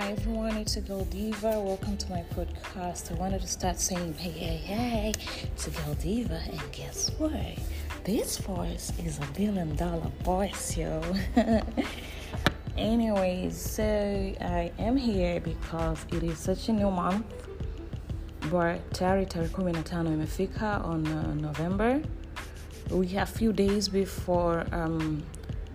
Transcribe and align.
Hi 0.00 0.12
everyone, 0.12 0.56
it's 0.56 0.76
a 0.76 0.80
girl 0.80 1.04
diva. 1.04 1.60
Welcome 1.60 1.98
to 1.98 2.10
my 2.10 2.24
podcast. 2.34 3.12
I 3.12 3.14
wanted 3.16 3.42
to 3.42 3.46
start 3.46 3.78
saying 3.78 4.14
hey, 4.14 4.30
hey, 4.30 4.56
hey, 4.56 5.12
it's 5.42 5.66
a 5.66 5.70
girl 5.70 5.92
diva, 5.92 6.40
and 6.42 6.72
guess 6.72 7.10
what? 7.18 7.58
This 8.04 8.38
voice 8.38 8.94
is 9.04 9.18
a 9.18 9.26
billion 9.36 9.76
dollar 9.76 10.10
voice, 10.22 10.74
yo. 10.74 11.02
Anyways, 12.78 13.60
so 13.60 13.84
I 14.40 14.72
am 14.78 14.96
here 14.96 15.38
because 15.38 16.06
it 16.10 16.22
is 16.22 16.38
such 16.38 16.70
a 16.70 16.72
new 16.72 16.90
month. 16.90 17.26
But 18.50 18.80
tayari 18.92 19.28
tarehe 19.28 19.52
kumi 19.52 19.72
na 19.72 19.82
tano 19.82 20.16
imefika 20.16 20.82
on 20.82 21.06
uh, 21.08 21.34
November. 21.34 22.00
We 22.90 23.06
have 23.08 23.28
few 23.28 23.52
days 23.52 23.90
before 23.90 24.64
um, 24.72 25.22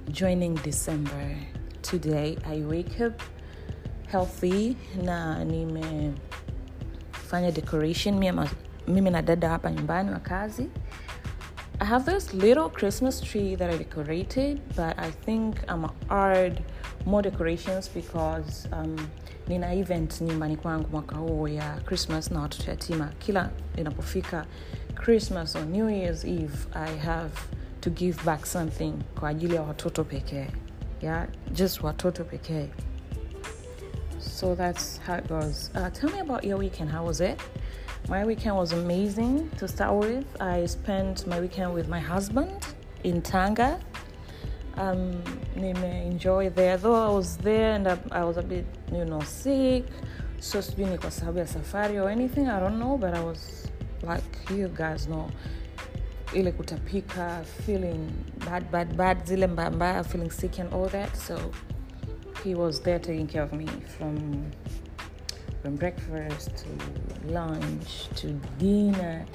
joining 0.09 0.55
December. 0.55 1.37
Today 1.83 2.37
I 2.43 2.61
wake 2.61 2.99
up 3.01 3.21
healthy 4.11 4.75
na 5.03 5.43
nimefanya 5.43 7.51
decoration. 7.53 8.19
Mimi, 8.19 8.49
mimi 8.87 9.09
na 9.09 9.21
dada 9.21 9.49
hapa 9.49 9.71
nyumbani 9.71 10.11
wa 10.11 10.19
kazi. 10.19 10.69
I 11.79 11.85
have 11.85 12.05
this 12.05 12.33
little 12.33 12.69
christmas 12.69 13.19
tree 13.21 13.55
that 13.55 13.69
i 13.69 13.77
decorated 13.77 14.61
but 14.77 14.97
i 14.97 15.11
think 15.11 15.57
i'm 15.67 15.85
add 16.09 16.63
more 17.05 17.21
decorations 17.21 17.89
because 17.89 18.65
um, 18.71 18.95
nina 19.47 19.73
event 19.73 20.21
nyumbani 20.21 20.57
kwangu 20.57 20.87
mwaka 20.91 21.15
huu 21.15 21.47
ya 21.47 21.75
christmas 21.85 22.31
na 22.31 22.39
watoto 22.41 22.71
yatima. 22.71 23.07
Kila 23.19 23.49
inapofika 23.77 24.45
christmas 24.95 25.55
or 25.55 25.65
new 25.65 25.89
year's 25.89 26.25
eve 26.25 26.57
i 26.73 26.97
have 26.97 27.31
to 27.81 27.89
give 27.89 28.23
back 28.25 28.45
something 28.45 28.93
kwa 29.19 29.29
ajili 29.29 29.55
ya 29.55 29.61
watoto 29.61 30.03
pekee. 30.03 30.47
Yeah 31.01 31.27
just 31.51 31.83
watoto 31.83 32.23
pekee 32.23 32.67
so 34.35 34.53
that's 34.53 34.97
how 34.97 35.15
it 35.15 35.27
goes. 35.29 35.69
Uh, 35.75 35.89
tell 35.91 36.09
me 36.09 36.19
about 36.19 36.43
your 36.43 36.57
weekend. 36.57 36.89
How 36.89 37.05
was 37.05 37.21
it? 37.21 37.39
My 38.09 38.25
weekend 38.25 38.57
was 38.57 38.73
amazing 38.73 39.49
to 39.51 39.65
start 39.65 39.95
with. 39.95 40.25
I 40.41 40.65
spent 40.65 41.25
my 41.25 41.39
weekend 41.39 41.73
with 41.73 41.87
my 41.87 42.01
husband 42.01 42.75
in 43.05 43.21
Tanga. 43.21 43.79
Um, 44.75 45.23
enjoy 45.55 46.49
there. 46.49 46.75
Though 46.75 46.95
I 46.95 47.09
was 47.15 47.37
there 47.37 47.75
and 47.75 47.87
I, 47.87 47.97
I 48.11 48.25
was 48.25 48.35
a 48.35 48.43
bit, 48.43 48.65
you 48.91 49.05
know, 49.05 49.21
sick. 49.21 49.85
So 50.41 50.59
sijui 50.59 50.89
ni 50.89 50.97
kwa 50.97 51.11
safari 51.11 51.97
or 51.97 52.09
anything, 52.09 52.49
I 52.49 52.59
don't 52.59 52.77
know, 52.77 52.97
but 52.97 53.13
I 53.13 53.23
was 53.23 53.67
like 54.03 54.49
you 54.51 54.67
guys 54.67 55.07
know 55.07 55.31
ile 56.35 56.51
kutapika, 56.51 57.45
feeling 57.65 58.11
bad, 58.45 58.69
bad, 58.69 58.97
bad, 58.97 59.25
zile 59.25 59.47
mbaya 59.47 59.71
mbaya, 59.71 60.03
feeling 60.03 60.29
sick 60.29 60.59
and 60.59 60.73
all 60.73 60.89
that. 60.89 61.15
So 61.15 61.39
he 62.45 62.53
was 62.53 62.79
there 62.81 62.99
taking 62.99 63.25
care 63.27 63.41
of 63.41 63.51
me 63.51 63.65
from 63.97 64.45
from 65.61 65.75
breakfast 65.75 66.51
to 66.57 67.27
lunch 67.33 68.07
to 68.15 68.27
dinner. 68.59 69.25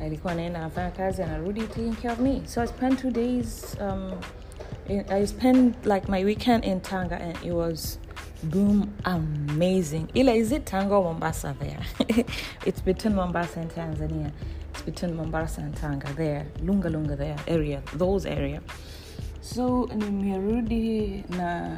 Alikuwa 0.00 0.32
anaenda 0.32 0.58
anafanya 0.58 0.90
kazi 0.90 1.22
anarudi 1.22 1.60
taking 1.60 1.94
care 1.94 2.12
of 2.12 2.18
me. 2.20 2.42
So 2.46 2.62
i 2.62 2.66
spent 2.66 2.98
two 3.00 3.10
days 3.10 3.76
um, 3.80 4.12
i 5.10 5.26
spent 5.26 5.86
like 5.86 6.08
my 6.08 6.24
weekend 6.24 6.64
in 6.64 6.80
tanga 6.80 7.16
and 7.16 7.36
it 7.44 7.52
was 7.52 7.98
boom 8.44 8.94
amazing. 9.04 10.08
Ila 10.14 10.32
is 10.32 10.52
it 10.52 10.64
tanga 10.64 10.94
or 10.94 11.04
mombasa 11.04 11.54
there? 11.60 11.80
It's 12.66 12.80
between 12.80 13.14
mombasa 13.14 13.60
and 13.60 13.70
tanzania. 13.70 14.32
It's 14.70 14.82
between 14.82 15.16
mombasa 15.16 15.60
and 15.60 15.76
tanga 15.76 16.12
there. 16.14 16.46
Lunga 16.62 16.88
lunga 16.88 17.16
there 17.16 17.36
area 17.46 17.82
those 17.94 18.24
area. 18.26 18.60
So 19.40 19.86
nimerudi 19.92 21.24
na 21.36 21.76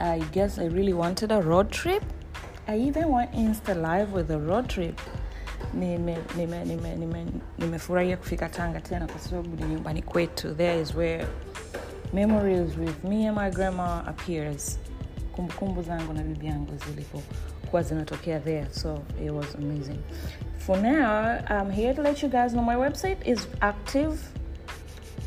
I 0.00 0.18
guess 0.32 0.58
I 0.58 0.66
really 0.66 0.92
wanted 0.92 1.32
a 1.32 1.40
road 1.40 1.70
trip. 1.70 2.02
I 2.68 2.76
even 2.78 3.08
went 3.08 3.32
Insta 3.32 3.74
live 3.80 4.12
with 4.12 4.30
a 4.30 4.38
road 4.38 4.68
trip. 4.68 5.00
Nimefurahia 5.74 6.64
nime, 6.64 6.96
nime, 6.96 7.26
nime 7.58 8.16
kufika 8.16 8.48
Tanga 8.48 8.80
tena 8.80 9.06
kwa 9.06 9.20
sababu 9.20 9.56
ni 9.56 9.62
nyumbani 9.74 10.02
kwetu. 10.02 10.54
There 10.54 10.80
is 10.80 10.94
where 10.94 11.26
memories 12.12 12.76
with 12.76 13.04
me 13.04 13.26
and 13.26 13.36
my 13.36 13.50
grandma 13.50 14.02
appears. 14.06 14.78
Kumbukumbu 15.32 15.82
zangu 15.82 16.12
na 16.12 16.22
bibi 16.22 16.46
yangu 16.46 16.72
zilipokuwa 16.86 17.82
zinatokea 17.82 18.40
there. 18.40 18.66
So 18.70 19.02
it 19.24 19.30
was 19.30 19.54
amazing. 19.54 19.98
For 20.58 20.76
now, 20.78 21.38
I'm 21.48 21.70
here 21.70 21.94
to 21.94 22.02
let 22.02 22.22
you 22.22 22.28
guys 22.28 22.52
know 22.52 22.62
my 22.64 22.76
website 22.76 23.18
is 23.26 23.46
active 23.60 24.18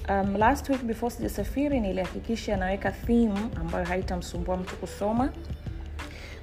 um, 0.10 0.36
last 0.36 0.70
week 0.70 0.84
before 0.84 1.12
sijasafiri 1.16 1.80
nilihakikisha 1.80 2.58
naweka 2.58 2.92
theme 2.92 3.40
ambayo 3.56 3.86
haitamsumbua 3.86 4.58
mtu 4.58 4.76
kusoma. 4.76 5.30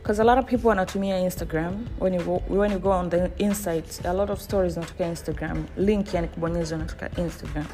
Because 0.02 0.22
a 0.22 0.24
lot 0.24 0.40
of 0.40 0.46
people 0.46 0.68
wanatumia 0.68 1.18
instagram. 1.18 1.86
When 2.00 2.14
you, 2.14 2.22
go, 2.24 2.42
when 2.48 2.72
you 2.72 2.78
go 2.78 2.90
on 2.90 3.10
the 3.10 3.30
insight 3.38 4.06
a 4.06 4.12
lot 4.12 4.32
of 4.32 4.40
stories 4.40 4.76
natoka 4.76 5.06
instagram. 5.06 5.64
Link 5.76 6.14
yani 6.14 6.28
kubonyezwa 6.28 6.78
natoka 6.78 7.10
instagram. 7.16 7.66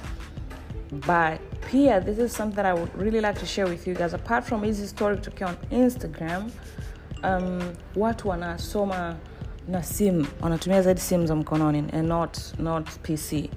But 0.92 1.40
pia 1.70 2.00
this 2.00 2.18
is 2.18 2.32
something 2.36 2.60
i 2.60 2.72
would 2.72 2.90
really 3.00 3.20
like 3.20 3.40
to 3.40 3.46
share 3.46 3.70
with 3.70 3.86
you 3.86 3.94
guys. 3.94 4.14
Apart 4.14 4.44
from 4.44 4.62
hizi 4.64 4.88
story 4.88 5.16
kutokea 5.16 5.46
on 5.48 5.56
instagram 5.70 6.50
um, 7.24 7.60
watu 7.96 8.28
wanasoma 8.28 9.16
na 9.68 9.82
simu. 9.82 10.26
Wanatumia 10.40 10.82
zaidi 10.82 11.00
simu 11.00 11.26
za 11.26 11.34
mkononi 11.36 11.78
and 11.78 12.08
not, 12.08 12.38
not 12.58 12.90
pc 13.02 13.50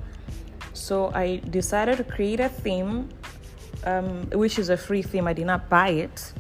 so 0.75 1.12
I 1.13 1.38
decided 1.50 1.97
to 1.97 2.03
create 2.03 2.40
a 2.40 2.50
theme, 2.50 3.09
um, 3.86 4.30
which 4.31 4.59
is 4.59 4.69
a 4.69 4.78
free 4.78 5.02
theme. 5.02 5.28
I 5.28 5.34
did 5.34 5.46
not 5.46 5.69
buy 5.69 5.90
it. 5.90 6.34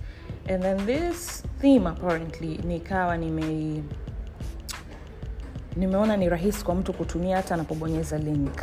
And 0.47 0.61
then 0.61 0.85
this 0.85 1.41
theme 1.59 1.87
apparently 1.87 2.57
nikawa 2.57 3.17
nime 3.19 3.83
nimeona 5.75 6.17
ni 6.17 6.29
rahisi 6.29 6.65
kwa 6.65 6.75
mtu 6.75 6.93
kutumia 6.93 7.35
hata 7.37 7.53
anapobonyeza 7.53 8.17
link 8.17 8.61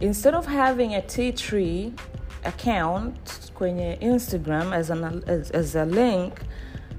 instead 0.00 0.34
of 0.34 0.46
having 0.46 0.94
a 0.94 1.02
t 1.02 1.32
tree 1.32 1.92
account 2.44 3.52
kwenye 3.54 3.92
instagram 3.94 4.72
as, 4.72 4.90
an, 4.90 5.22
as, 5.26 5.54
as 5.54 5.76
a 5.76 5.84
link 5.84 6.32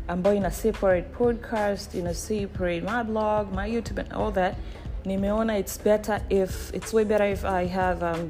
ambayo 0.08 0.35
ina 0.35 0.52
separate 0.52 1.09
podcast 1.09 1.96
ina 1.96 2.14
separate 2.14 2.81
my 2.81 3.03
blog 3.03 3.56
my 3.56 3.74
youtube 3.74 4.02
and 4.02 4.14
all 4.14 4.34
that 4.34 4.56
nimeona 5.06 5.58
it's 5.58 5.84
better 5.84 6.22
if 6.30 6.74
it's 6.74 6.94
way 6.94 7.06
better 7.06 7.31
if 7.31 7.46
i 7.46 7.68
have 7.68 8.06
um, 8.06 8.30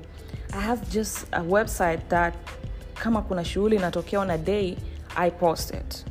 i 0.53 0.61
have 0.61 0.81
just 0.91 1.27
a 1.31 1.39
website 1.41 1.99
that 2.09 2.33
kama 2.93 3.21
kuna 3.21 3.45
shughuli 3.45 3.75
inatokea 3.75 4.19
on 4.19 4.29
a 4.29 4.37
day 4.37 4.77
i 5.15 5.31
post 5.31 5.73
it. 5.73 6.05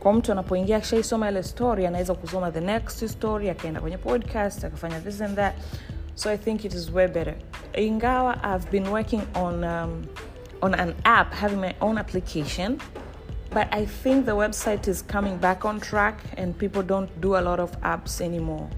Kwa 0.00 0.12
mtu 0.12 0.32
anapoingia 0.32 0.76
akishaisoma 0.76 1.30
ile 1.30 1.42
story 1.42 1.86
anaweza 1.86 2.14
kusoma 2.14 2.50
the 2.50 2.60
next 2.60 3.06
story 3.08 3.50
akaenda 3.50 3.80
kwenye 3.80 3.98
podcast 3.98 4.64
akafanya 4.64 5.00
this 5.00 5.20
and 5.20 5.36
that. 5.36 5.54
So 6.14 6.30
i 6.30 6.38
think 6.38 6.64
it 6.64 6.74
is 6.74 6.90
way 6.92 7.08
better. 7.08 7.34
Ingawa 7.72 8.36
i've 8.54 8.70
been 8.70 8.86
working 8.88 9.22
on 9.34 9.64
um, 9.64 10.06
on 10.60 10.74
an 10.74 10.94
app 11.04 11.32
having 11.34 11.56
my 11.60 11.74
own 11.80 11.98
application 11.98 12.78
but 13.50 13.66
i 13.70 13.86
think 13.86 14.24
the 14.26 14.32
website 14.32 14.90
is 14.90 15.04
coming 15.06 15.36
back 15.36 15.64
on 15.64 15.80
track 15.80 16.14
and 16.36 16.58
people 16.58 16.82
don't 16.82 17.20
do 17.20 17.36
a 17.36 17.40
lot 17.40 17.62
of 17.62 17.70
apps 17.80 18.20
anymore 18.20 18.68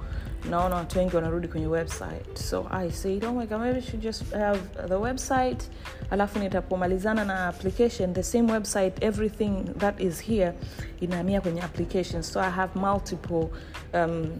naona 0.50 0.76
watu 0.76 0.98
wengi 0.98 1.16
wanarudi 1.16 1.48
kwenye 1.48 1.66
website. 1.66 2.38
So 2.38 2.66
i 2.70 2.90
said 2.90 3.24
oh 3.24 3.32
my 3.32 3.46
god 3.46 3.60
maybe 3.60 3.80
should 3.82 4.02
just 4.02 4.32
have 4.32 4.60
the 4.88 4.94
website 4.94 5.64
alafu 6.10 6.38
nitapomalizana 6.38 7.24
na 7.24 7.46
application 7.48 8.14
the 8.14 8.22
same 8.22 8.52
website 8.52 9.04
everything 9.04 9.64
that 9.78 10.00
is 10.00 10.22
here 10.22 10.52
inahamia 11.00 11.40
kwenye 11.40 11.62
application. 11.62 12.22
So 12.22 12.40
i 12.40 12.50
have 12.50 12.80
multiple 12.80 13.48
um, 13.94 14.30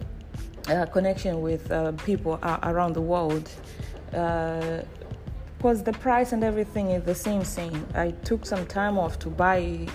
uh, 0.67 0.85
connection 0.93 1.35
with 1.43 1.71
uh, 1.71 1.91
people 2.05 2.31
uh, 2.31 2.57
around 2.61 2.93
the 2.93 3.01
world. 3.01 3.49
Because 5.57 5.83
the 5.83 5.93
price 5.93 6.33
and 6.33 6.43
everything 6.43 6.89
is 6.91 7.03
the 7.03 7.15
same 7.15 7.43
same. 7.45 7.85
I 7.93 8.11
took 8.23 8.45
some 8.45 8.65
time 8.65 8.97
off 8.99 9.19
to 9.19 9.29
buy 9.29 9.87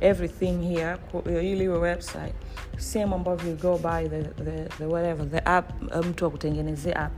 everything 0.00 0.62
here 0.62 0.96
ili 1.42 1.68
website 1.68 2.34
same 2.78 3.14
ambavyo 3.14 3.50
you 3.50 3.56
go 3.56 3.78
by 3.78 4.08
the, 4.08 4.22
the, 4.22 4.68
the 4.78 4.86
whatever 4.86 5.30
the 5.30 5.40
app 5.44 5.82
mtu 6.04 6.24
wa 6.24 6.30
kutengenezea 6.30 6.96
app. 6.96 7.12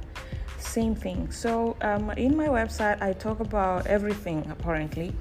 Same 0.59 0.95
thing. 0.95 1.31
So 1.31 1.77
um, 1.83 2.11
in 2.17 2.37
my 2.37 2.49
website 2.49 3.03
i 3.03 3.15
talk 3.15 3.41
about 3.41 3.87
everything 3.87 4.43
apparently. 4.51 5.13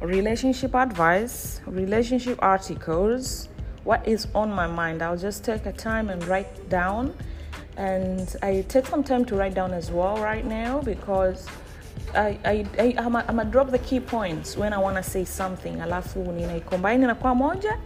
Relationship 0.00 0.74
advice 0.74 1.60
relationship 1.66 2.38
articles 2.42 3.48
what 3.84 4.08
is 4.08 4.28
on 4.34 4.52
my 4.52 4.66
mind. 4.66 5.02
I'll 5.02 5.16
just 5.16 5.44
take 5.44 5.66
a 5.66 5.72
time 5.72 6.12
and 6.12 6.24
write 6.24 6.68
down. 6.68 7.14
And 7.76 8.36
i 8.42 8.64
take 8.68 8.86
some 8.86 9.02
time 9.04 9.24
to 9.24 9.36
write 9.36 9.54
down 9.54 9.72
as 9.72 9.90
well 9.90 10.16
right 10.16 10.44
now 10.44 10.80
because 10.80 11.46
I, 12.14 12.38
I, 12.44 12.66
I, 12.78 12.94
I'm, 12.98 13.16
a, 13.16 13.24
I'm 13.28 13.38
a 13.38 13.44
drop 13.44 13.70
the 13.70 13.78
key 13.78 14.00
points 14.00 14.56
when 14.56 14.72
I 14.72 14.78
want 14.78 14.96
to 14.96 15.02
say 15.02 15.24
something 15.24 15.80
alafu 15.80 16.18
ninaikombaini 16.32 17.06
na 17.06 17.14
kwa 17.14 17.34
moja 17.34 17.76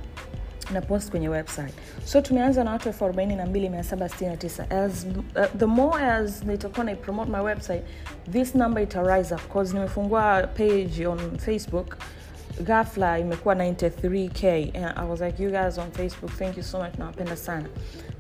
na 0.73 0.81
post 0.81 1.11
kwenye 1.11 1.29
website. 1.29 1.75
So 2.05 2.21
tumeanza 2.21 2.65
na 2.65 2.71
watu 2.71 2.89
elfu 2.89 3.05
arobaini 3.05 3.37
na 3.37 3.47
mbili 3.47 3.69
mia 3.69 3.83
saba 3.85 4.09
sitini 4.09 4.31
na 4.31 4.37
tisa. 4.37 4.71
As 4.71 5.07
uh, 5.37 5.45
the 5.59 5.67
more 5.67 6.05
as 6.07 6.43
nitakuwa 6.45 6.85
naipromote 6.85 7.31
my 7.31 7.41
website 7.41 7.83
this 8.33 8.55
number 8.55 8.83
ita 8.83 9.03
rise 9.17 9.35
up 9.35 9.53
cause 9.53 9.75
nimefungua 9.75 10.47
page 10.47 11.07
on 11.07 11.39
facebook 11.39 11.97
ghafla 12.65 13.19
imekuwa 13.19 13.55
93k 13.55 14.77
and 14.77 14.99
i 14.99 15.09
was 15.11 15.21
like 15.21 15.43
you 15.43 15.51
guys 15.51 15.79
on 15.79 15.91
facebook 15.93 16.31
thank 16.39 16.57
you 16.57 16.63
so 16.63 16.79
much 16.79 16.99
nawapenda 16.99 17.37
sana. 17.37 17.69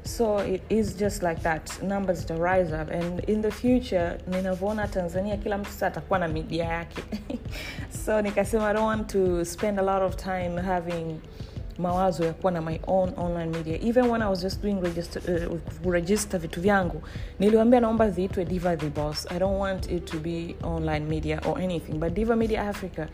So 0.04 0.38
it 0.38 0.62
is 0.68 0.96
just 0.96 1.22
like 1.22 1.42
that. 1.42 1.82
Numbers 1.82 2.24
to 2.26 2.34
rise 2.34 2.72
up 2.72 2.90
and 2.90 3.20
in 3.28 3.42
the 3.42 3.50
future 3.50 4.18
ninavyoona 4.26 4.88
tanzania 4.88 5.36
kila 5.36 5.58
mtu 5.58 5.70
sasa 5.70 5.86
atakuwa 5.86 6.18
na 6.18 6.28
media 6.28 6.64
yake. 6.64 7.02
So 8.04 8.22
nikasema 8.22 8.70
i 8.70 8.74
don't 8.74 8.86
want 8.86 9.12
to 9.12 9.44
spend 9.44 9.78
a 9.78 9.82
lot 9.82 10.04
of 10.04 10.16
time 10.16 10.62
having 10.62 11.20
mawazo 11.78 12.24
ya 12.24 12.32
kuwa 12.32 12.52
na 12.52 12.62
my 12.62 12.78
own 12.86 13.12
online 13.16 13.58
media. 13.58 13.78
Even 13.82 14.10
when 14.10 14.22
i 14.22 14.28
was 14.30 14.42
just 14.42 14.62
doing 14.62 14.80
register, 14.82 15.22
uh, 16.34 16.40
vitu 16.40 16.60
vyangu 16.60 17.02
niliwambia 17.38 17.80
naomba 17.80 18.10
ziitwe 18.10 18.44
diva 18.44 18.76
the 18.76 18.90
boss. 18.90 19.26
I 19.30 19.38
don't 19.38 19.60
want 19.60 19.90
it 19.90 20.04
to 20.04 20.18
be 20.18 20.56
online 20.62 21.06
media 21.06 21.40
or 21.48 21.58
anything. 21.62 21.92
But 21.98 22.12
diva 22.14 22.36
media 22.36 22.68
africa 22.68 23.06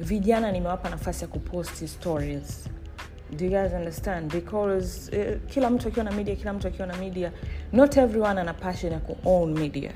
vijana 0.00 0.52
nimewapa 0.52 0.90
nafasi 0.90 1.24
ya 1.24 1.28
kupost 1.28 1.86
stories. 1.86 2.68
Do 3.36 3.44
you 3.44 3.50
guys 3.50 3.72
understand? 3.72 4.32
Because 4.32 5.10
uh, 5.16 5.40
kila 5.50 5.70
mtu 5.70 5.88
akiwa 5.88 6.04
na 6.04 6.12
media 6.12 6.36
kila 6.36 6.52
mtu 6.52 6.68
akiwa 6.68 6.86
na 6.86 6.96
media 6.96 7.32
not 7.72 7.96
everyone 7.96 8.40
ana 8.40 8.54
passion 8.54 8.92
ya 8.92 8.98
kuown 8.98 9.52
media. 9.58 9.90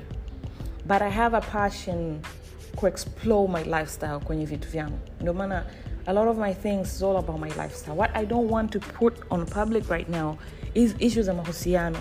But 0.85 1.01
i 1.01 1.09
have 1.11 1.37
a 1.37 1.41
passion 1.41 2.19
kuexplore 2.75 3.47
my 3.47 3.63
lifestyle 3.63 4.19
kwenye 4.19 4.45
vitu 4.45 4.69
vyangu. 4.69 4.97
Ndio 5.21 5.33
maana 5.33 5.63
a 6.07 6.13
lot 6.13 6.27
of 6.27 6.37
my 6.37 6.53
things 6.53 6.93
is 6.95 7.03
all 7.03 7.17
about 7.17 7.39
my 7.39 7.49
lifestyle. 7.49 7.95
What 7.95 8.15
i 8.15 8.25
don't 8.25 8.47
want 8.47 8.71
to 8.71 8.79
put 8.79 9.13
on 9.29 9.45
public 9.45 9.89
right 9.89 10.09
now 10.09 10.37
is 10.75 10.95
issues 10.99 11.25
za 11.25 11.33
mahusiano. 11.33 11.99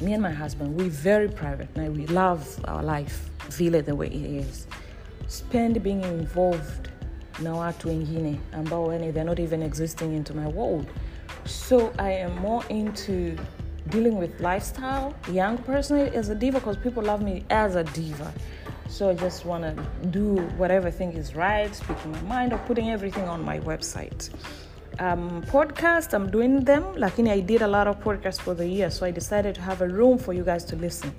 Me 0.00 0.14
and 0.14 0.22
my 0.22 0.30
husband 0.30 0.80
we 0.80 0.88
very 0.88 1.28
private. 1.28 1.74
Na 1.76 1.84
we 1.84 2.06
love 2.06 2.46
our 2.64 2.82
life 2.82 3.30
feel 3.50 3.74
it 3.74 3.86
the 3.86 3.94
way 3.94 4.06
it 4.06 4.44
is. 4.46 4.66
Spend 5.26 5.82
being 5.82 6.02
involved. 6.02 6.88
Na 7.40 7.52
watu 7.54 7.88
wengine 7.88 8.38
ambao 8.52 8.92
yani 8.92 9.12
they're 9.12 9.24
not 9.24 9.38
even 9.38 9.62
existing 9.62 10.14
into 10.14 10.34
my 10.34 10.46
world. 10.46 10.86
So 11.44 11.92
i 11.98 12.10
am 12.10 12.36
more 12.38 12.64
into 12.68 13.36
dealing 13.88 14.16
with 14.16 14.40
lifestyle 14.40 15.14
young 15.30 15.58
personally 15.58 16.14
as 16.16 16.28
a 16.28 16.34
diva 16.34 16.58
because 16.58 16.76
people 16.76 17.02
love 17.02 17.22
me 17.22 17.44
as 17.50 17.74
a 17.74 17.84
diva 17.84 18.32
so 18.92 19.08
i 19.08 19.14
just 19.14 19.46
want 19.46 19.64
to 19.64 19.74
do 20.08 20.36
whatever 20.58 20.88
I 20.88 20.90
think 20.90 21.16
is 21.16 21.34
right 21.34 21.74
speaking 21.74 22.12
my 22.12 22.20
mind 22.22 22.52
or 22.52 22.58
putting 22.58 22.90
everything 22.90 23.26
on 23.26 23.42
my 23.42 23.58
website. 23.60 24.28
Um, 24.98 25.42
podcast 25.50 26.12
i'm 26.12 26.30
doing 26.30 26.64
them 26.64 26.84
lakini 26.96 27.30
i 27.30 27.40
did 27.40 27.62
a 27.62 27.66
lot 27.66 27.88
of 27.88 27.96
podcasts 28.04 28.40
for 28.40 28.54
the 28.54 28.66
year 28.66 28.90
so 28.90 29.06
i 29.06 29.10
decided 29.10 29.54
to 29.54 29.62
have 29.62 29.80
a 29.80 29.88
room 29.88 30.18
for 30.18 30.34
you 30.34 30.44
guys 30.44 30.64
to 30.64 30.76
listen. 30.76 31.10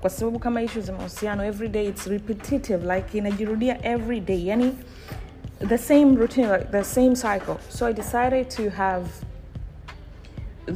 Kwa 0.00 0.10
sababu 0.10 0.38
kama 0.38 0.62
issues 0.62 0.86
za 0.86 0.92
mahusiano 0.92 1.44
every 1.44 1.68
day 1.68 1.86
it's 1.86 2.06
repetitive 2.06 2.94
like 2.94 3.18
in 3.18 3.26
a 3.26 3.28
inajirudia 3.28 3.84
every 3.84 4.20
day 4.20 4.46
yani 4.46 4.72
the 5.68 5.78
same 5.78 6.16
routine 6.16 6.48
like 6.52 6.70
the 6.70 6.84
same 6.84 7.16
cycle. 7.16 7.56
So 7.68 7.86
i 7.86 7.92
decided 7.92 8.50
to 8.50 8.70
have 8.70 9.25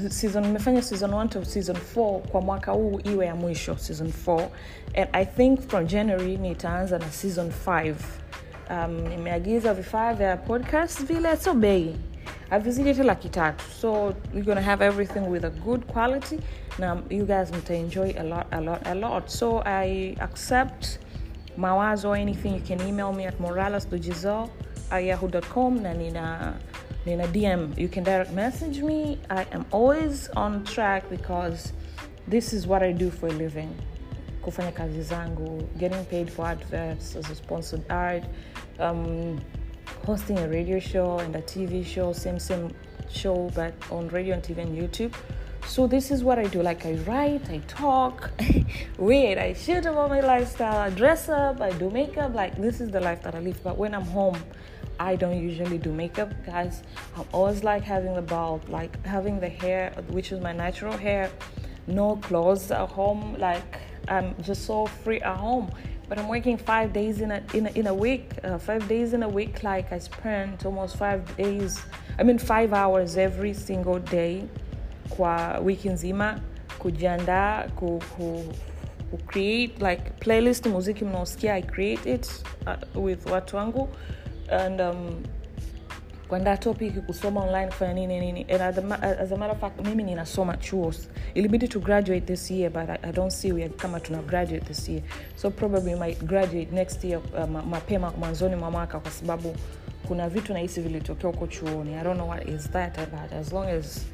season 0.09 0.45
nimefanya 0.47 0.83
season 0.83 1.11
1 1.11 1.29
to 1.29 1.45
season 1.45 1.77
4 1.97 2.19
kwa 2.19 2.41
mwaka 2.41 2.73
huu 2.73 3.01
iwe 3.05 3.27
ya 3.27 3.35
mwisho 3.37 3.77
season 3.77 4.13
4 4.27 4.49
and 4.97 5.09
i 5.13 5.25
think 5.27 5.61
from 5.69 5.87
january 5.87 6.37
nitaanza 6.37 6.99
na 6.99 7.11
season 7.13 7.53
5 7.67 7.95
um, 8.71 9.09
nimeagiza 9.09 9.75
vifaa 9.75 10.15
vya 10.15 10.37
podcast 10.37 11.05
vile 11.05 11.37
so 11.37 11.55
bei. 11.55 11.97
Havizidi 12.51 12.95
tu 12.95 13.03
laki 13.03 13.29
tatu. 13.29 13.65
So 13.81 13.93
we're 14.35 14.43
gonna 14.45 14.61
have 14.63 14.85
everything 14.87 15.21
with 15.21 15.45
a 15.45 15.51
good 15.51 15.87
quality. 15.87 16.39
Na 16.79 16.97
you 17.11 17.27
guys 17.27 17.51
mtaenjoy 17.53 18.11
a 18.19 18.23
lot, 18.23 18.47
a 18.51 18.61
lot, 18.61 18.87
a 18.87 18.95
lot. 18.95 19.29
So 19.29 19.63
i 19.65 20.17
accept 20.21 20.99
mawazo 21.57 22.15
anything 22.15 22.49
you 22.55 22.61
can 22.61 22.81
email 22.89 23.13
me 23.13 23.27
at 23.27 23.41
morales.giselle 23.41 24.49
at 24.91 25.05
yahoo.com 25.05 25.83
na 25.83 25.95
nina 25.95 26.55
nina 27.07 27.27
dm 27.29 27.77
you 27.79 27.89
can 27.89 28.05
direct 28.05 28.31
message 28.33 28.81
me. 28.83 29.19
I 29.31 29.47
am 29.53 29.65
always 29.71 30.29
on 30.37 30.65
track 30.65 31.09
because 31.09 31.73
this 32.29 32.53
is 32.53 32.67
what 32.67 32.83
i 32.83 32.93
do 32.93 33.11
for 33.11 33.29
a 33.29 33.33
living. 33.33 33.75
Kufanya 34.43 34.75
kazi 34.75 35.01
zangu 35.01 35.67
getting 35.79 36.05
paid 36.07 36.31
for 36.31 36.47
adverts 36.47 37.17
as 37.17 37.31
a 37.31 37.35
sponsored 37.35 37.85
art 37.91 38.25
um, 38.79 39.41
hosting 40.05 40.39
a 40.39 40.49
radio 40.49 40.79
show 40.79 41.19
and 41.21 41.35
a 41.37 41.43
tv 41.43 41.85
show 41.85 42.13
same 42.13 42.39
same 42.39 42.71
show 43.11 43.51
but 43.55 43.73
on 43.91 44.09
radio 44.09 44.35
and 44.35 44.43
tv 44.43 44.59
and 44.59 44.77
youtube. 44.77 45.15
So 45.67 45.87
this 45.87 46.11
is 46.11 46.23
what 46.23 46.39
i 46.39 46.45
do 46.45 46.63
like 46.63 46.85
i 46.85 46.93
write 47.07 47.49
i 47.49 47.59
talk 47.67 48.31
wait 48.99 49.39
i 49.39 49.53
shoot 49.55 49.87
about 49.87 50.11
my 50.11 50.21
lifestyle 50.21 50.79
i 50.79 50.91
dress 50.91 51.29
up 51.29 51.61
i 51.61 51.71
do 51.73 51.91
makeup 51.91 52.35
like 52.35 52.57
this 52.57 52.81
is 52.81 52.91
the 52.91 53.01
life 53.01 53.23
that 53.23 53.35
i 53.35 53.41
live. 53.41 53.63
But 53.63 53.79
when 53.79 53.95
i'm 53.95 54.05
home 54.05 54.43
I 55.01 55.17
don't 55.17 55.43
usually 55.43 55.79
do 55.79 55.93
makeup, 55.93 56.31
guys. 56.45 56.83
I'm 57.17 57.25
always 57.33 57.65
like 57.65 57.83
having 57.83 58.15
the 58.15 58.23
bulb, 58.23 58.69
like 58.69 59.03
having 59.07 59.41
the 59.41 59.49
hair, 59.49 59.93
which 60.11 60.31
is 60.31 60.41
my 60.41 60.53
natural 60.53 60.93
hair, 60.93 61.31
no 61.87 62.17
clothes 62.17 62.71
at 62.71 62.87
home. 62.91 63.35
Like 63.39 63.81
I'm 64.09 64.35
just 64.43 64.67
so 64.67 64.87
free 64.87 65.21
at 65.23 65.39
home. 65.39 65.71
But 66.07 66.19
I'm 66.19 66.29
working 66.29 66.59
five 66.59 66.93
days 66.93 67.23
in 67.23 67.31
a 67.31 67.43
in 67.55 67.67
a, 67.67 67.71
in 67.71 67.87
a 67.87 67.95
week, 67.95 68.33
uh, 68.45 68.59
five 68.59 68.87
days 68.89 69.15
in 69.15 69.23
a 69.23 69.29
week. 69.29 69.63
Like 69.63 69.91
I 69.91 69.99
spend 69.99 70.67
almost 70.67 70.97
five 70.97 71.25
days, 71.37 71.81
I 72.19 72.23
mean 72.23 72.39
five 72.39 72.75
hours 72.75 73.17
every 73.17 73.55
single 73.55 74.01
day, 74.01 74.45
kwa 75.09 75.61
wiki 75.63 75.89
nzima 75.89 76.41
kujiandaa 76.79 77.69
ku, 77.77 78.01
ku, 78.17 78.45
create 79.27 79.81
like 79.81 80.11
playlist 80.21 80.67
muziki 80.67 81.05
mnaosikia 81.05 81.55
I 81.55 81.63
create 81.63 82.15
it 82.15 82.45
uh, 82.67 83.05
with 83.05 83.27
watu 83.27 83.57
and 84.51 84.81
um, 84.81 85.23
kuandaa 86.29 86.57
topic 86.57 86.95
kusoma 87.07 87.41
online 87.41 87.67
kufanya 87.67 87.95
nini 87.95 88.21
nini. 88.21 88.47
And 88.49 88.63
as 88.63 88.79
a, 88.79 89.19
as 89.21 89.33
a 89.33 89.37
matter 89.37 89.53
of 89.53 89.61
fact 89.61 89.87
mimi 89.87 90.03
ninasoma 90.05 90.57
chuo 90.57 90.95
ilibidi 91.35 91.69
to 91.69 91.81
graduate 91.81 92.27
this 92.27 92.51
year 92.51 92.71
but 92.71 92.89
I, 92.91 92.99
I 93.09 93.13
don't 93.13 93.33
see 93.33 93.53
we 93.53 93.69
kama 93.69 94.01
tuna 94.01 94.23
graduate 94.23 94.65
this 94.67 94.89
year. 94.89 95.03
So 95.37 95.51
probably 95.51 95.95
might 95.95 96.25
graduate 96.27 96.73
next 96.73 97.05
year 97.05 97.21
uh, 97.35 97.47
mapema 97.67 98.11
mwanzoni 98.11 98.57
mwa 98.57 98.71
mwaka 98.71 99.01
kwa 99.01 99.11
sababu 99.11 99.57
kuna 100.09 100.29
vitu 100.29 100.53
nahisi 100.53 100.81
vilitokea 100.81 101.31
huko 101.31 101.47
chuoni. 101.47 101.95
I 101.95 102.05
don't 102.05 102.17
know 102.17 102.29
what 102.29 102.49
is 102.49 102.71
that 102.71 102.99
but 103.11 103.33
as 103.33 103.53
long 103.53 103.69
as 103.69 104.07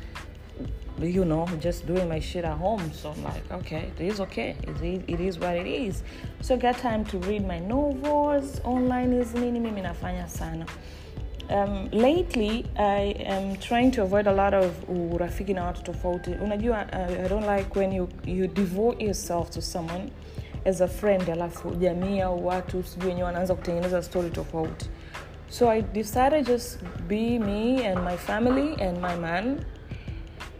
you 1.01 1.25
know, 1.25 1.47
just 1.61 1.87
doing 1.87 2.09
my 2.09 2.21
shit 2.21 2.45
at 2.45 2.57
home. 2.57 2.93
So 2.93 3.11
I'm 3.11 3.23
like, 3.25 3.51
okay, 3.53 3.91
it 3.99 4.01
is 4.07 4.21
okay. 4.21 4.57
It, 4.63 5.05
it 5.07 5.21
is 5.21 5.39
what 5.39 5.57
it 5.57 5.67
is. 5.67 6.03
So 6.41 6.55
I 6.55 6.59
got 6.59 6.79
time 6.79 7.05
to 7.07 7.19
read 7.19 7.47
my 7.47 7.59
novels. 7.59 8.61
Online 8.65 9.13
is 9.13 9.35
nini 9.35 9.61
mimi 9.61 9.83
nafanya 9.83 10.29
sana. 10.29 10.67
Um, 11.49 11.89
lately 11.93 12.65
I 12.77 13.15
am 13.25 13.57
trying 13.57 13.91
to 13.93 14.03
avoid 14.03 14.27
a 14.27 14.33
lot 14.33 14.55
of 14.55 14.73
urafiki 14.89 15.55
na 15.55 15.65
watu 15.65 15.83
tofauti. 15.83 16.31
Unajua, 16.31 16.87
uh, 16.93 17.25
I 17.25 17.29
don't 17.29 17.47
like 17.47 17.77
when 17.77 17.93
you, 17.93 18.09
you 18.25 18.47
devote 18.49 19.01
yourself 19.01 19.51
to 19.51 19.63
someone 19.63 20.11
as 20.65 20.81
a 20.81 20.89
friend 20.89 21.31
alafu 21.31 21.71
jamii 21.71 22.21
au 22.21 22.47
watu 22.47 22.83
sijui 22.83 23.09
wenyewe 23.09 23.27
wanaanza 23.27 23.55
kutengeneza 23.55 24.03
story 24.03 24.31
tofauti. 24.31 24.91
So 25.49 25.71
I 25.71 25.83
decided 25.83 26.47
just 26.47 26.81
be 27.09 27.39
me 27.39 27.87
and 27.87 28.05
my 28.05 28.17
family 28.17 28.75
and 28.83 28.99
my 28.99 29.17
man 29.17 29.61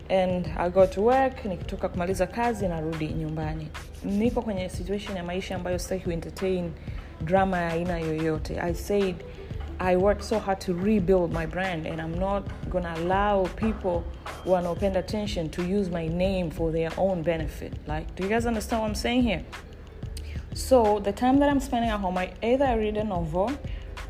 and 0.09 0.47
I 0.57 0.71
go 0.71 0.87
to 0.87 1.01
work 1.03 1.45
nikitoka 1.45 1.89
kumaliza 1.89 2.27
kazi 2.27 2.69
narudi 2.69 3.09
nyumbani. 3.09 3.69
Niko 4.05 4.43
kwenye 4.43 4.69
situation 4.69 5.17
ya 5.17 5.25
maisha 5.25 5.57
ambayo 5.57 5.79
sitaki 5.79 6.05
kuentertain 6.05 6.71
drama 7.21 7.59
ya 7.59 7.73
aina 7.73 7.99
yoyote. 7.99 8.61
I 8.61 8.75
said 8.75 9.15
i 9.79 9.97
worked 9.97 10.23
so 10.23 10.39
hard 10.39 10.59
to 10.59 10.73
rebuild 10.73 11.33
my 11.33 11.47
brand 11.47 11.87
and 11.87 12.01
i'm 12.01 12.19
not 12.19 12.45
gonna 12.71 12.95
allow 12.95 13.47
people 13.47 14.03
wanaopenda 14.47 14.99
attention 15.01 15.51
to 15.51 15.63
use 15.63 15.91
my 15.91 16.09
name 16.09 16.51
for 16.51 16.73
their 16.73 16.91
own 16.97 17.23
benefit. 17.23 17.73
Like 17.87 18.07
do 18.15 18.23
you 18.25 18.29
guys 18.31 18.47
understand 18.47 18.83
what 18.83 18.89
i'm 18.89 18.95
saying 18.95 19.23
here? 19.23 19.43
So 20.55 21.01
the 21.01 21.13
time 21.13 21.39
that 21.41 21.51
i'm 21.51 21.61
spending 21.61 21.91
at 21.91 22.01
home 22.01 22.17
i 22.19 22.31
either 22.43 22.79
read 22.79 22.97
a 22.97 23.05
novel 23.05 23.53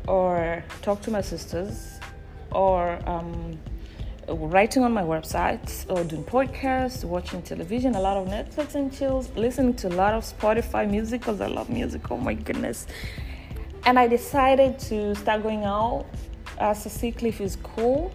or 0.07 0.63
talk 0.81 1.01
to 1.01 1.11
my 1.11 1.21
sisters 1.21 1.99
or 2.51 2.97
um, 3.05 3.59
writing 4.27 4.83
on 4.83 4.91
my 4.91 5.03
website 5.03 5.85
or 5.89 6.03
doing 6.03 6.23
podcasts, 6.23 7.03
watching 7.05 7.41
television, 7.41 7.95
a 7.95 8.01
lot 8.01 8.17
of 8.17 8.27
Netflix 8.27 8.75
and 8.75 8.91
chills, 8.93 9.29
listening 9.35 9.73
to 9.75 9.87
a 9.87 9.95
lot 9.95 10.13
of 10.13 10.23
Spotify 10.23 10.89
music 10.89 11.21
because 11.21 11.39
I 11.39 11.47
love 11.47 11.69
music. 11.69 12.11
Oh 12.11 12.17
my 12.17 12.33
goodness. 12.33 12.87
And 13.85 13.97
I 13.97 14.07
decided 14.07 14.79
to 14.79 15.15
start 15.15 15.43
going 15.43 15.63
out 15.63 16.05
as 16.59 16.85
a 16.85 16.89
sea 16.89 17.11
cliff 17.11 17.39
is 17.39 17.55
cool 17.57 18.11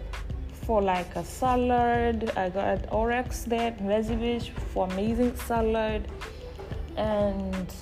for 0.65 0.81
like 0.81 1.15
a 1.15 1.23
salad. 1.23 2.31
I 2.35 2.49
got 2.49 2.83
Orex 2.89 3.45
there, 3.45 3.71
Beach 3.71 4.51
for 4.71 4.87
amazing 4.91 5.35
salad. 5.35 6.07
And 6.95 7.73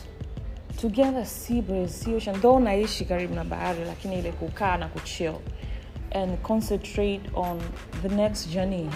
together 0.78 1.26
sea 1.26 1.60
breeze, 1.60 1.94
sea 1.94 2.16
ocean. 2.16 2.40
Though 2.40 2.60
naishi 2.60 3.06
karibu 3.06 3.36
na 3.36 3.44
bahari, 3.44 3.86
lakini 3.86 4.20
ile 4.20 4.32
kukaa 4.32 4.78
na 4.78 4.88
kuchill 4.88 5.36
and 6.12 6.42
concentrate 6.44 7.22
on 7.34 7.60
the 8.02 8.10
next 8.10 8.50
journey 8.50 8.90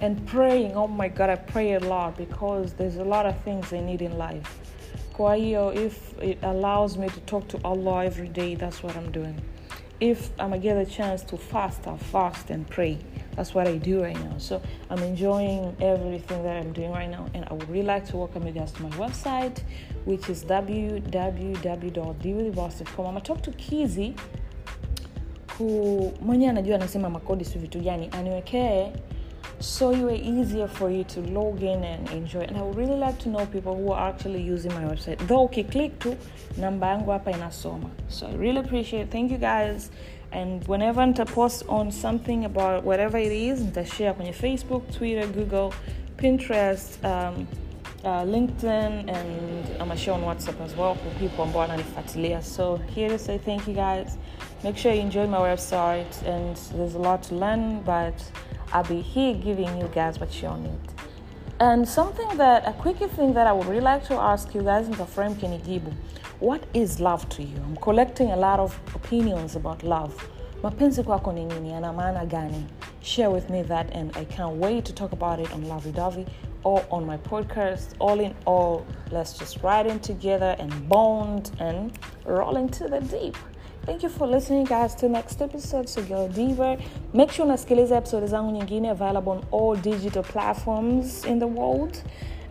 and 0.00 0.24
praying 0.26 0.76
oh 0.76 0.86
my 0.86 1.08
god 1.08 1.30
i 1.30 1.36
pray 1.36 1.74
a 1.74 1.80
lot 1.80 2.16
because 2.16 2.72
there's 2.74 2.96
a 2.96 3.04
lot 3.04 3.26
of 3.26 3.36
things 3.42 3.72
i 3.72 3.80
need 3.80 4.02
in 4.02 4.16
life 4.18 4.58
kwa 5.12 5.34
hiyo 5.34 5.72
if 5.72 6.22
it 6.22 6.44
allows 6.44 6.96
me 6.96 7.08
to 7.08 7.20
talk 7.20 7.48
to 7.48 7.58
allah 7.64 8.06
every 8.06 8.28
day 8.28 8.56
that's 8.56 8.84
what 8.84 8.96
i'm 8.96 9.12
doing 9.12 9.34
if 10.00 10.30
I'm 10.38 10.50
gonna 10.50 10.62
get 10.62 10.76
a 10.76 10.86
chance 10.86 11.22
to 11.24 11.36
fast, 11.36 11.84
I'll 11.86 11.96
fast 11.96 12.50
and 12.50 12.68
pray. 12.68 12.98
That's 13.34 13.52
what 13.54 13.66
I 13.66 13.78
do 13.78 14.02
right 14.02 14.18
now. 14.24 14.34
So 14.38 14.62
I'm 14.90 15.02
enjoying 15.02 15.74
everything 15.80 16.42
that 16.44 16.56
I'm 16.56 16.72
doing 16.72 16.92
right 16.92 17.10
now, 17.10 17.26
and 17.34 17.44
I 17.48 17.52
would 17.52 17.68
really 17.68 17.86
like 17.86 18.06
to 18.08 18.16
welcome 18.16 18.46
you 18.46 18.52
guys 18.52 18.72
to 18.72 18.82
my 18.82 18.90
website, 18.90 19.60
which 20.04 20.28
is 20.28 20.44
www.divatheboss.com. 20.44 23.06
I'm 23.06 23.12
gonna 23.12 23.20
talk 23.20 23.42
to 23.42 23.50
Kizi 23.52 24.16
who 25.58 26.12
mwenyewe 26.22 26.50
anajua 26.50 26.76
anasema 26.76 27.10
makodi 27.10 27.44
si 27.44 27.58
vitu 27.58 27.80
gani, 27.80 28.08
aniwekee 28.12 28.86
so 29.60 29.92
it 29.92 30.02
way 30.04 30.16
easier 30.16 30.68
for 30.68 30.90
you 30.90 31.04
to 31.04 31.20
log 31.20 31.62
in 31.62 31.84
and 31.84 32.08
enjoy. 32.12 32.42
And 32.42 32.56
i 32.56 32.62
would 32.62 32.76
really 32.76 32.96
like 32.96 33.18
to 33.24 33.28
know 33.30 33.46
people 33.46 33.74
who 33.74 33.92
are 33.92 34.08
actually 34.08 34.52
using 34.52 34.72
my 34.72 34.84
website. 34.84 35.16
Though 35.26 35.44
ukiclick 35.44 35.98
tu 35.98 36.16
namba 36.56 36.86
yangu 36.86 37.10
hapa 37.10 37.30
inasoma. 37.30 37.90
So 38.08 38.26
i 38.26 38.36
really 38.36 38.58
appreciate 38.58 39.10
thank 39.10 39.30
you 39.30 39.38
guys. 39.38 39.90
And 40.32 40.62
whenever 40.68 41.06
nitapost 41.06 41.64
on 41.68 41.90
something 41.90 42.44
about 42.44 42.84
whatever 42.84 43.18
it 43.20 43.32
is 43.32 43.60
nitashare 43.60 44.12
kwenye 44.12 44.32
facebook 44.32 44.90
twitter 44.98 45.26
google 45.26 45.70
pinterest 46.16 47.04
um, 47.04 47.46
uh, 48.04 48.22
linkedin 48.24 49.08
and 49.10 49.80
i'm 49.80 49.96
share 49.96 50.14
on 50.14 50.22
whatsapp 50.22 50.60
as 50.64 50.76
well 50.76 50.94
for 50.94 51.10
people 51.18 51.42
ambao 51.42 51.60
wananifuatilia 51.60 52.42
so 52.42 52.80
here 52.94 53.08
to 53.10 53.18
say 53.18 53.38
thank 53.38 53.68
you 53.68 53.74
guys 53.74 54.18
make 54.64 54.78
sure 54.78 54.94
you 54.94 55.02
enjoy 55.02 55.26
my 55.26 55.38
website 55.38 56.28
and 56.38 56.56
there's 56.56 56.94
a 56.94 56.98
lot 56.98 57.28
to 57.28 57.34
learn 57.34 57.80
but 57.80 58.14
I'll 58.72 58.84
be 58.84 59.00
here 59.00 59.32
giving 59.34 59.78
you 59.78 59.88
guys 59.94 60.20
what 60.20 60.42
you 60.42 60.50
need. 60.58 60.78
And 61.58 61.88
something 61.88 62.36
that, 62.36 62.68
a 62.68 62.72
quick 62.74 62.98
thing 62.98 63.32
that 63.32 63.46
I 63.46 63.52
would 63.52 63.66
really 63.66 63.80
like 63.80 64.04
to 64.08 64.14
ask 64.14 64.54
you 64.54 64.62
guys 64.62 64.86
in 64.86 64.92
the 64.92 65.06
frame 65.06 65.34
Kenijibu, 65.34 65.92
what 66.38 66.62
is 66.74 67.00
love 67.00 67.28
to 67.30 67.42
you? 67.42 67.56
I'm 67.64 67.76
collecting 67.76 68.30
a 68.30 68.36
lot 68.36 68.60
of 68.60 68.78
opinions 68.94 69.56
about 69.56 69.82
love. 69.82 70.14
Mapenzi 70.62 71.02
kwako 71.02 71.32
ni 71.32 71.44
nini? 71.44 71.70
Yana 71.70 71.92
maana 71.92 72.26
gani? 72.28 72.66
Share 73.00 73.30
with 73.30 73.48
me 73.48 73.62
that 73.62 73.90
and 73.92 74.14
I 74.16 74.24
can't 74.24 74.56
wait 74.56 74.84
to 74.84 74.92
talk 74.92 75.12
about 75.12 75.40
it 75.40 75.50
on 75.52 75.66
Lovey 75.66 75.92
Dovey 75.92 76.26
or 76.64 76.84
on 76.90 77.06
my 77.06 77.16
podcast. 77.16 77.94
All 77.98 78.20
in 78.20 78.34
all, 78.44 78.86
let's 79.10 79.38
just 79.38 79.62
ride 79.62 79.86
in 79.86 80.00
together 80.00 80.56
and 80.58 80.88
bond 80.88 81.50
and 81.60 81.92
roll 82.24 82.56
into 82.56 82.88
the 82.88 83.00
deep. 83.00 83.36
Thank 83.86 84.02
you 84.02 84.10
for 84.10 84.26
listening 84.26 84.64
guys 84.64 84.94
to 84.96 85.08
next 85.08 85.40
episode. 85.40 85.88
So 85.88 86.02
go 86.02 86.28
deeper. 86.28 86.76
Make 87.14 87.32
sure 87.32 87.44
unasikiliza 87.46 87.96
episode 87.96 88.26
zangu 88.26 88.50
nyingine 88.52 88.90
available 88.90 89.32
on 89.32 89.44
all 89.52 89.76
digital 89.76 90.22
platforms 90.22 91.24
in 91.24 91.38
the 91.38 91.46
world 91.46 92.02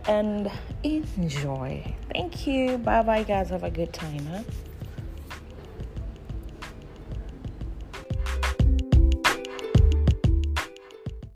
and 0.08 0.50
enjoy. 0.82 1.94
Thank 2.12 2.46
you. 2.46 2.78
Bye 2.78 3.02
bye 3.02 3.24
guys. 3.24 3.50
Have 3.50 3.66
a 3.66 3.70
good 3.70 3.92
time. 3.92 4.26
Huh? 4.26 4.42